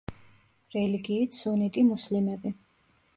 [0.75, 2.55] რელიგიით, სუნიტი მუსლიმები.